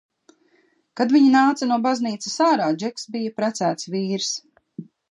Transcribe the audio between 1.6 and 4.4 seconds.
no baznīcas ārā, Džeks bija precēts vīrs.